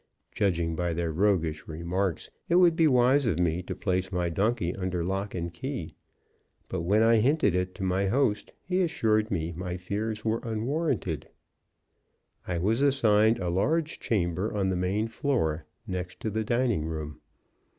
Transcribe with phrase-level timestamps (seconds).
[0.31, 4.75] Judging by their roguish remarks, it would be wise of me to place my donkey
[4.75, 5.93] under lock and key;
[6.69, 11.29] but when I hinted it to my host, he assured me my fears were unwarranted.
[12.47, 17.21] I was assigned a large chamber on the main floor, next to the dining room.